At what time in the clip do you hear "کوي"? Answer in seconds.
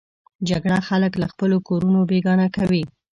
2.55-2.83